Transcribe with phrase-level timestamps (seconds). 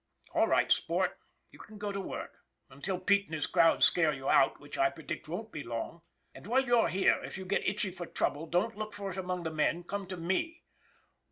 [0.33, 1.15] All right, sport,
[1.51, 2.39] you can go to work
[2.71, 6.01] until Pete and his crowd scare you out, which I predict won't be long.
[6.33, 9.43] And while you're here, if you get itchy for trouble don't look for it among
[9.43, 10.63] the men, come to me."